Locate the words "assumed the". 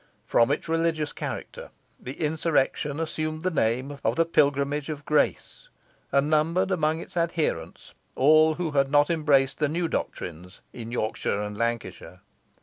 2.99-3.51